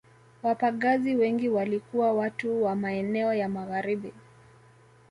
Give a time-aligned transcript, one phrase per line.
[0.43, 4.13] Wapagazi wengi walikuwa watu wa maeneo ya Magharibi